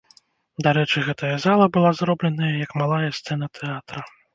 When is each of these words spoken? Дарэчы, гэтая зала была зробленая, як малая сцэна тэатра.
Дарэчы, 0.67 1.03
гэтая 1.09 1.31
зала 1.45 1.69
была 1.77 1.95
зробленая, 2.03 2.53
як 2.67 2.71
малая 2.85 3.07
сцэна 3.23 3.55
тэатра. 3.61 4.01